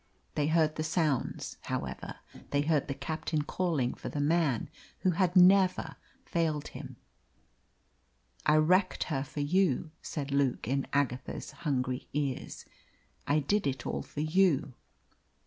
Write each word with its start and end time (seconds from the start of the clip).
They 0.33 0.47
heard 0.47 0.77
the 0.77 0.83
sounds, 0.83 1.57
however; 1.65 2.15
they 2.49 2.61
heard 2.61 2.87
the 2.87 2.95
captain 2.95 3.43
calling 3.43 3.93
for 3.93 4.09
the 4.09 4.19
man 4.19 4.67
who 5.01 5.11
had 5.11 5.35
never 5.35 5.95
failed 6.25 6.69
him. 6.69 6.95
"I 8.43 8.55
wrecked 8.55 9.03
her 9.13 9.23
for 9.23 9.41
you," 9.41 9.91
said 10.01 10.31
Luke, 10.31 10.67
in 10.67 10.87
Agatha's 10.91 11.51
hungry 11.51 12.07
ears. 12.13 12.65
"I 13.27 13.41
did 13.41 13.67
it 13.67 13.85
all 13.85 14.01
for 14.01 14.21
you." 14.21 14.73